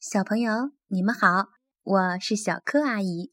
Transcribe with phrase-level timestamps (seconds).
[0.00, 1.50] 小朋友，你们好，
[1.82, 3.30] 我是小柯阿姨。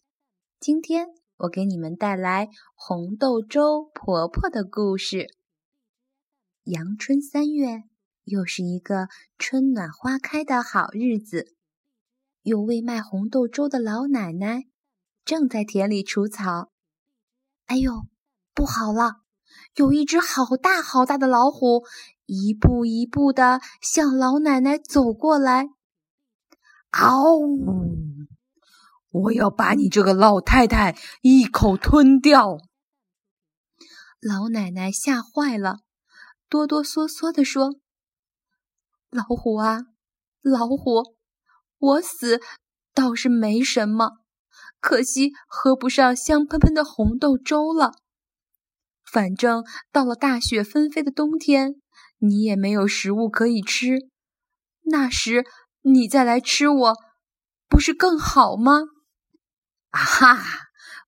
[0.59, 5.27] 今天我给你们带来红豆粥婆婆的故事。
[6.63, 7.83] 阳春三月，
[8.25, 9.07] 又是一个
[9.38, 11.55] 春暖花开的好日子。
[12.41, 14.65] 有位卖红豆粥的老奶奶
[15.23, 16.73] 正在田里除草。
[17.68, 17.93] 哎呦，
[18.54, 19.21] 不好了！
[19.75, 21.86] 有一只好大好大的老虎，
[22.25, 25.70] 一步一步的向老奶奶走过来。
[26.91, 27.85] 嗷呜！
[29.09, 32.58] 我要把你这个老太太一口吞掉！
[34.19, 35.80] 老奶奶吓坏了，
[36.50, 37.75] 哆哆嗦嗦地说
[39.11, 39.86] ：“老虎啊，
[40.42, 41.16] 老虎，
[41.78, 42.39] 我死
[42.94, 44.19] 倒是没什么，
[44.80, 47.92] 可惜喝不上香喷喷的红豆粥了。
[49.03, 51.81] 反正到了大雪纷飞的冬天，
[52.17, 54.09] 你也没有食物可以吃，
[54.83, 55.45] 那时……”
[55.89, 56.95] 你再来吃我，
[57.69, 58.81] 不是更好吗？
[59.91, 60.38] 啊哈，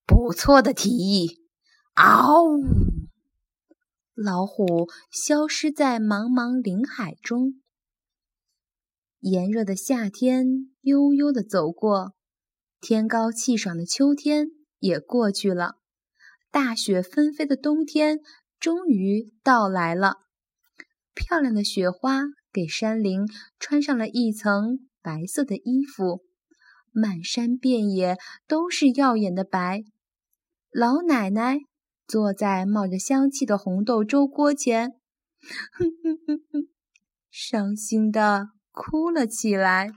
[0.06, 1.42] 不错的提议！
[1.95, 2.62] 嗷！
[4.16, 7.62] 老虎消失在茫茫林海中。
[9.20, 12.14] 炎热的夏天悠悠的走过，
[12.80, 14.48] 天高气爽的秋天
[14.80, 15.76] 也过去了，
[16.52, 18.20] 大雪纷飞的冬天
[18.61, 20.20] 终于到来了。
[21.14, 22.23] 漂亮的雪花。
[22.60, 23.26] 给山林
[23.58, 26.26] 穿上了一层白色的衣服，
[26.92, 28.18] 满山遍野
[28.50, 29.86] 都是耀眼的白。
[30.70, 31.60] 老奶奶
[32.06, 34.90] 坐在冒着香气的红豆粥锅前，
[35.72, 36.68] 哼哼哼哼，
[37.32, 39.92] 伤心的哭了起来。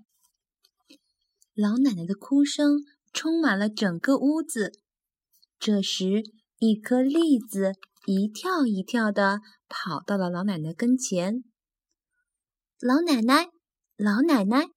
[1.57, 2.77] 老奶奶的哭声
[3.13, 4.71] 充满了整个屋子。
[5.59, 6.23] 这时，
[6.61, 7.73] 一颗栗子
[8.07, 11.43] 一跳一跳的跑到了老奶奶跟前。
[12.85, 13.49] 老奶奶，
[13.97, 14.71] 老奶奶，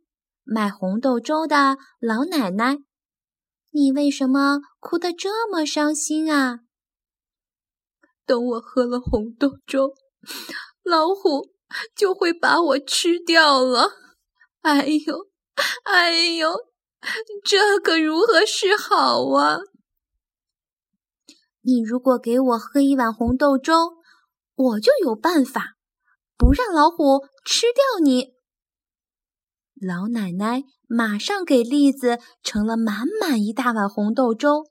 [0.44, 2.78] 卖红豆粥的老奶奶，
[3.72, 6.60] 你为什么哭得这么伤心啊？
[8.24, 9.96] 等我喝了红豆粥，
[10.84, 11.50] 老虎
[11.96, 13.94] 就会把我吃掉了。
[14.62, 15.32] 哎呦，
[15.86, 16.54] 哎呦，
[17.44, 19.58] 这可如何是好啊？
[21.62, 23.96] 你如果给我喝一碗红豆粥，
[24.54, 25.72] 我就有办法。
[26.38, 28.34] 不让老虎吃掉你！
[29.76, 34.64] 老奶奶马上给栗子盛了满满一大碗红豆粥，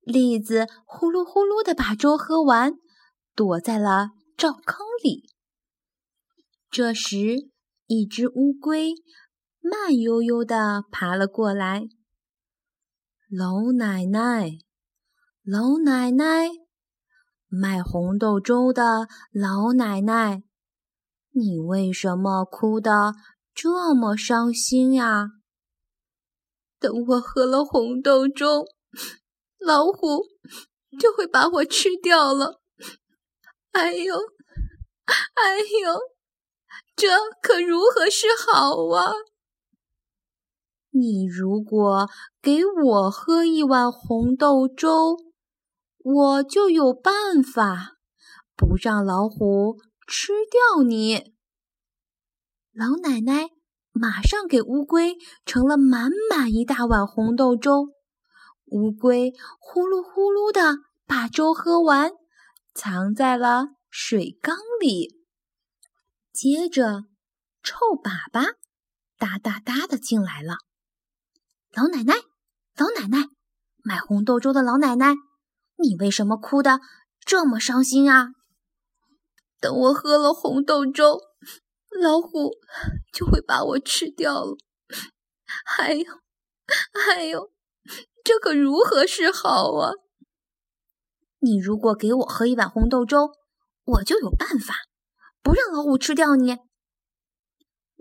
[0.00, 2.74] 栗子呼噜呼噜的把粥喝完，
[3.34, 5.24] 躲在了灶坑里。
[6.70, 7.50] 这时，
[7.86, 8.94] 一只乌龟
[9.60, 11.88] 慢悠悠的爬了过来。
[13.30, 14.58] 老奶奶，
[15.42, 16.48] 老奶奶，
[17.46, 20.42] 卖红豆粥的老奶奶。
[21.32, 23.14] 你为什么哭得
[23.54, 25.28] 这么伤心呀？
[26.80, 28.64] 等我喝了红豆粥，
[29.58, 30.24] 老虎
[30.98, 32.60] 就会把我吃掉了。
[33.72, 34.14] 哎呦，
[35.34, 36.00] 哎呦，
[36.96, 37.08] 这
[37.42, 39.12] 可如何是好啊？
[40.90, 42.08] 你如果
[42.40, 45.16] 给我喝一碗红豆粥，
[45.98, 47.98] 我就有办法
[48.56, 49.78] 不让老虎。
[50.10, 51.34] 吃掉你！
[52.72, 53.50] 老奶奶
[53.92, 57.88] 马上给乌龟盛了满满一大碗红豆粥，
[58.64, 62.12] 乌龟呼噜呼噜的把粥喝完，
[62.74, 65.14] 藏在了水缸里。
[66.32, 67.04] 接着，
[67.62, 68.54] 臭粑粑
[69.18, 70.54] 哒哒哒的进来了。
[71.74, 72.14] 老奶奶，
[72.78, 73.28] 老奶奶，
[73.82, 75.14] 卖红豆粥的老奶奶，
[75.76, 76.80] 你为什么哭得
[77.20, 78.28] 这么伤心啊？
[79.60, 81.20] 等我喝了红豆粥，
[82.00, 82.52] 老虎
[83.12, 84.56] 就会把我吃掉了。
[85.64, 86.04] 还有，
[86.92, 87.50] 还有，
[88.22, 89.92] 这可如何是好啊？
[91.40, 93.32] 你如果给我喝一碗红豆粥，
[93.84, 94.74] 我就有办法
[95.42, 96.58] 不让老虎吃掉你。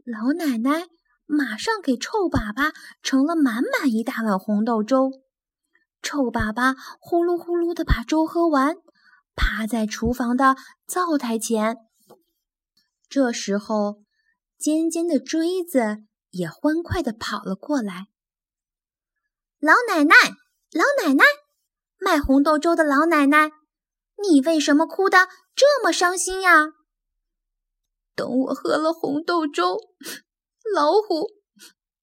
[0.06, 0.88] 老奶奶
[1.26, 5.12] 马上给臭粑粑盛了满满一大碗红豆粥，
[6.02, 8.76] 臭粑粑呼噜呼噜的把粥喝完。
[9.38, 10.58] 趴在厨房的
[10.88, 11.78] 灶台前，
[13.08, 14.02] 这时候，
[14.58, 18.08] 尖尖的锥子也欢快地跑了过来。
[19.60, 20.16] 老奶奶，
[20.72, 21.24] 老奶奶，
[22.00, 23.52] 卖红豆粥的老奶奶，
[24.22, 26.74] 你为什么哭得这么伤心呀？
[28.16, 29.78] 等我喝了红豆粥，
[30.74, 31.30] 老虎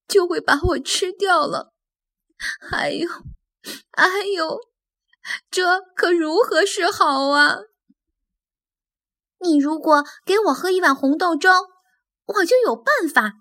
[0.07, 1.73] 就会把我吃掉了。
[2.71, 3.09] 哎呦，
[3.91, 4.57] 哎呦！
[5.49, 7.57] 这可如何是好啊？
[9.39, 11.51] 你如果给我喝一碗红豆粥，
[12.25, 13.33] 我就有办法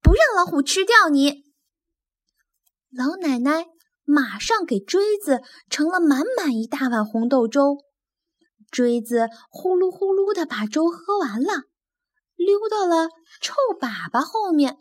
[0.00, 1.44] 不让老虎吃掉你！”
[2.90, 3.66] 老奶奶
[4.04, 7.76] 马上给锥子盛了满满一大碗红豆粥，
[8.70, 11.64] 锥子呼噜呼噜的把粥喝完了，
[12.36, 13.08] 溜到了
[13.40, 14.78] 臭粑粑后面。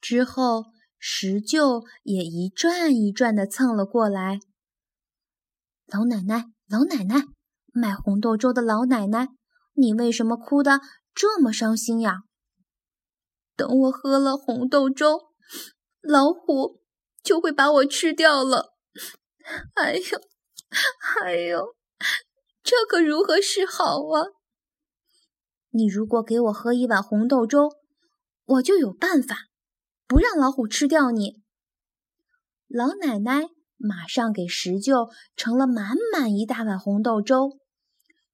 [0.00, 0.66] 之后，
[0.98, 4.40] 石臼也一转一转的蹭了过来。
[5.92, 7.26] 老奶奶，老奶奶，
[7.72, 9.28] 卖红豆粥的老奶奶，
[9.74, 10.80] 你为什么哭得
[11.12, 12.22] 这么伤心呀？
[13.56, 15.32] 等我喝了红豆粥，
[16.00, 16.80] 老虎
[17.24, 18.76] 就会把我吃掉了。
[19.74, 20.20] 哎呦，
[21.24, 21.74] 哎呦，
[22.62, 24.26] 这可如何是好啊？
[25.70, 27.68] 你如果给我喝一碗红豆粥，
[28.44, 29.48] 我就有办法，
[30.06, 31.42] 不让老虎吃掉你。
[32.68, 33.48] 老奶奶。
[33.82, 37.58] 马上给石臼盛了满满一大碗红豆粥，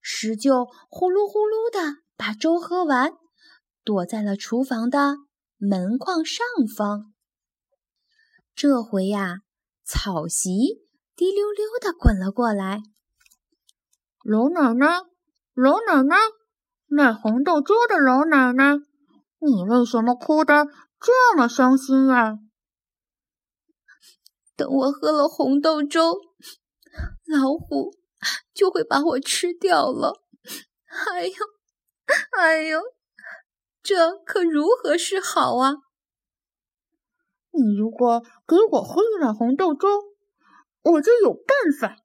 [0.00, 3.12] 石臼呼噜呼噜的把粥喝完，
[3.84, 5.18] 躲在了厨房的
[5.56, 6.44] 门框上
[6.76, 7.12] 方。
[8.56, 9.42] 这回呀，
[9.84, 10.50] 草席
[11.14, 12.80] 滴溜溜的滚了过来。
[14.24, 15.02] 老奶奶，
[15.54, 16.16] 老奶奶，
[16.88, 18.74] 卖红豆粥的老奶奶，
[19.38, 20.66] 你为什么哭得
[20.98, 22.38] 这么伤心呀？
[24.56, 26.18] 等我喝了红豆粥，
[27.26, 27.92] 老虎
[28.54, 30.14] 就会把我吃掉了。
[31.10, 31.34] 哎呦，
[32.38, 32.80] 哎呦，
[33.82, 35.74] 这可如何是好啊？
[37.52, 39.88] 你如果给我喝一碗红豆粥，
[40.82, 41.46] 我就有办
[41.78, 41.96] 法，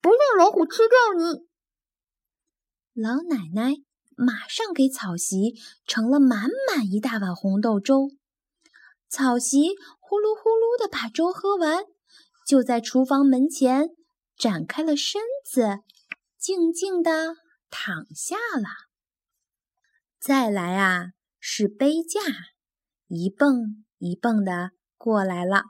[0.00, 1.46] 不让老虎吃掉你。
[3.00, 3.74] 老奶奶
[4.16, 5.54] 马上给草席
[5.86, 8.10] 盛了满满一大碗红豆粥。
[9.14, 11.84] 草席呼噜呼噜的把粥喝完，
[12.44, 13.90] 就在厨房门前
[14.36, 15.78] 展开了身子，
[16.36, 17.36] 静静的
[17.70, 18.66] 躺下了。
[20.18, 22.20] 再来啊，是杯架，
[23.06, 25.62] 一蹦一蹦的过来了。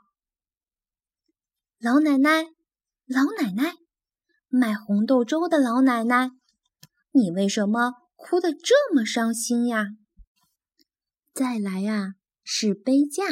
[1.77, 2.45] 老奶奶，
[3.05, 3.75] 老奶奶，
[4.47, 6.31] 卖红豆粥的老奶奶，
[7.11, 9.89] 你为什么哭得这么伤心呀？
[11.31, 12.15] 再来呀！
[12.47, 13.23] 是杯架，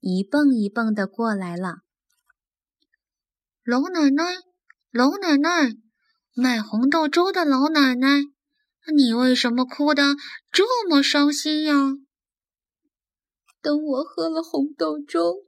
[0.00, 1.82] 一蹦一蹦的过来了。
[3.62, 4.24] 老奶奶，
[4.90, 5.76] 老奶奶，
[6.34, 8.22] 卖红豆粥的老奶奶，
[8.96, 10.16] 你为什么哭得
[10.50, 11.74] 这么伤心呀？
[13.60, 15.44] 等我喝了红豆粥，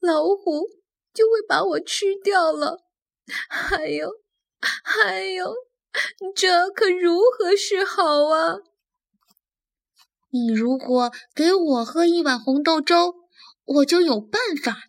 [0.00, 0.66] 老虎
[1.12, 2.78] 就会把我吃掉了。
[3.50, 4.10] 还有，
[4.82, 5.54] 还有，
[6.34, 8.56] 这可如何是好啊？
[10.32, 13.16] 你如果给我喝一碗红豆粥，
[13.64, 14.88] 我就有办法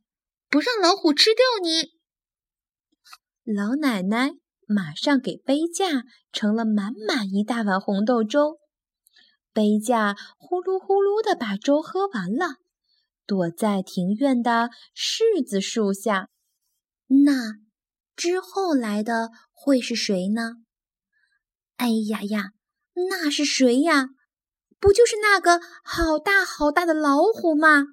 [0.49, 1.91] 不让老虎吃掉你。
[3.43, 4.31] 老奶奶
[4.65, 8.59] 马上给杯架盛了满满一大碗红豆粥，
[9.51, 12.55] 杯架呼噜呼噜的把粥喝完了，
[13.27, 16.29] 躲在庭院的柿子树下。
[17.07, 17.55] 那
[18.15, 20.63] 之后来的会是谁呢？
[21.75, 22.51] 哎呀呀，
[22.93, 24.07] 那是谁呀？
[24.83, 27.85] 不就是那个好大好大的老虎吗？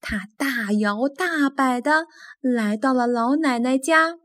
[0.00, 2.06] 他大摇大摆的
[2.40, 4.20] 来到了老奶奶家。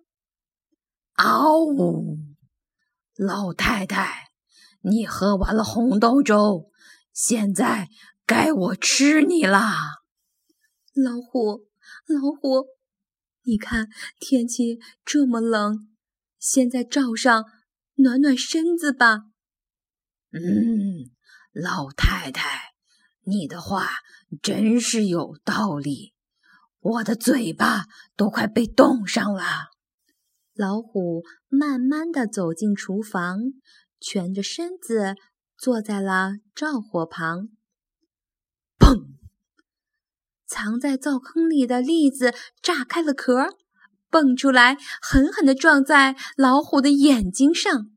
[1.16, 2.20] 嗷呜！
[3.16, 4.28] 老太太，
[4.82, 6.70] 你喝完了红豆粥，
[7.12, 7.90] 现在
[8.24, 9.74] 该我吃你啦！
[10.94, 11.66] 老虎，
[12.06, 12.68] 老虎，
[13.42, 13.88] 你看
[14.20, 15.88] 天气这么冷，
[16.38, 17.46] 现在罩上
[17.96, 19.22] 暖暖身子吧。
[20.32, 21.10] 嗯。
[21.62, 22.74] 老太太，
[23.24, 23.90] 你的话
[24.42, 26.14] 真是有道理，
[26.80, 27.86] 我的嘴巴
[28.16, 29.44] 都快被冻上了。
[30.54, 33.40] 老虎慢慢的走进厨房，
[34.00, 35.16] 蜷着身子
[35.58, 37.50] 坐在了灶火旁。
[38.78, 39.18] 砰！
[40.46, 43.58] 藏在灶坑里的栗子炸开了壳，
[44.10, 47.92] 蹦出来，狠狠的撞在老虎的眼睛上。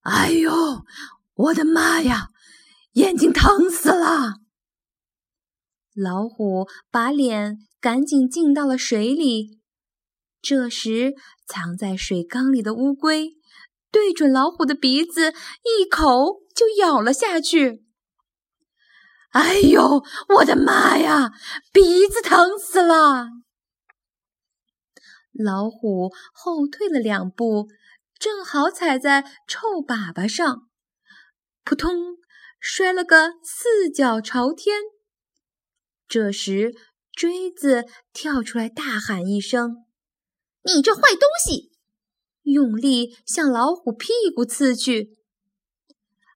[0.00, 0.50] 哎呦！
[1.34, 2.28] 我的妈呀，
[2.92, 4.34] 眼睛疼死了！
[5.94, 9.60] 老虎把脸赶紧浸到了水里。
[10.42, 11.14] 这时，
[11.46, 13.32] 藏在水缸里的乌龟
[13.90, 17.84] 对准老虎的鼻子，一口就咬了下去。
[19.30, 20.02] 哎呦，
[20.36, 21.32] 我的妈呀，
[21.72, 23.28] 鼻子疼死了！
[25.32, 27.68] 老虎后退了两步，
[28.18, 30.68] 正好踩在臭粑粑上。
[31.64, 32.16] 扑通，
[32.60, 34.80] 摔了个四脚朝天。
[36.08, 36.74] 这时，
[37.12, 39.84] 锥子跳出来大喊一声
[40.64, 41.72] ：“你这坏东西！”
[42.42, 45.18] 用力向老虎屁股刺去。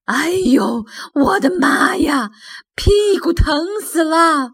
[0.05, 2.31] 哎呦，我的妈呀，
[2.75, 4.51] 屁股疼死了！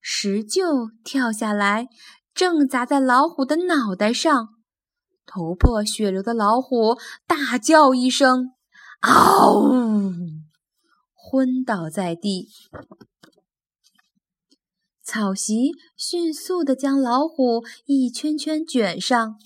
[0.00, 1.88] 石臼跳下来，
[2.32, 4.61] 正砸在老虎的脑袋上。
[5.26, 8.52] 头破血流的老虎大叫一声
[9.00, 9.70] ：“嗷！”
[11.14, 12.48] 昏倒在地。
[15.02, 19.36] 草席迅速地将老虎一圈圈卷上，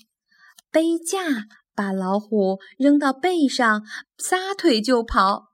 [0.71, 3.83] 背架把老虎扔到背上，
[4.17, 5.53] 撒腿就跑。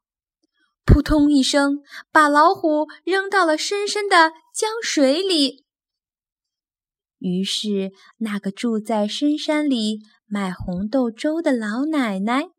[0.86, 5.62] 扑通一声，把老虎扔到了深深的江水里。
[7.24, 12.50] 于是，那个住在深山里卖红豆粥的老奶奶，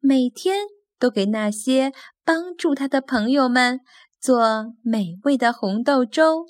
[0.00, 0.64] 每天
[0.98, 1.92] 都给那些
[2.24, 3.80] 帮助她的朋友们
[4.18, 6.46] 做美味的红豆粥。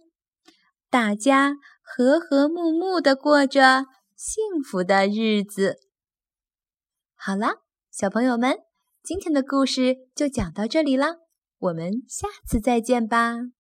[0.89, 5.81] 大家和和睦睦地过着幸福的日子。
[7.17, 7.57] 好啦，
[7.91, 8.57] 小朋友们，
[9.03, 11.17] 今天的故事就讲到这里啦，
[11.59, 13.58] 我们下次再见吧。